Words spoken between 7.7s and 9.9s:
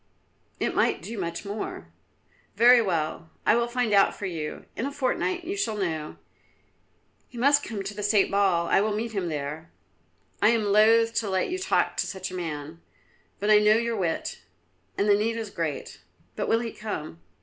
to the State Ball; I will meet him there."